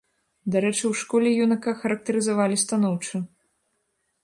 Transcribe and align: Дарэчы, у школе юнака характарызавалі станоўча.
Дарэчы, 0.53 0.81
у 0.89 0.89
школе 1.01 1.29
юнака 1.45 1.75
характарызавалі 1.83 2.57
станоўча. 2.65 3.25